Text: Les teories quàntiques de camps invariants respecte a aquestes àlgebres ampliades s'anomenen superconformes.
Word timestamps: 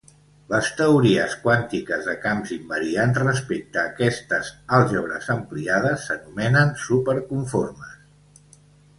Les 0.51 0.67
teories 0.77 1.33
quàntiques 1.41 2.05
de 2.07 2.13
camps 2.23 2.53
invariants 2.55 3.19
respecte 3.23 3.79
a 3.81 3.83
aquestes 3.89 4.49
àlgebres 4.77 5.27
ampliades 5.35 6.07
s'anomenen 6.07 6.73
superconformes. 6.85 7.93